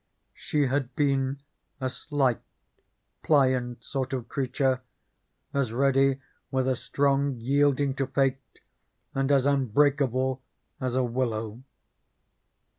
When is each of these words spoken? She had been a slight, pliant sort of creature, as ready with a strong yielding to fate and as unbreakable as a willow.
She 0.33 0.65
had 0.65 0.95
been 0.95 1.43
a 1.79 1.87
slight, 1.87 2.41
pliant 3.21 3.83
sort 3.83 4.13
of 4.13 4.27
creature, 4.27 4.81
as 5.53 5.71
ready 5.71 6.19
with 6.49 6.67
a 6.67 6.75
strong 6.75 7.35
yielding 7.39 7.93
to 7.97 8.07
fate 8.07 8.39
and 9.13 9.31
as 9.31 9.45
unbreakable 9.45 10.41
as 10.79 10.95
a 10.95 11.03
willow. 11.03 11.61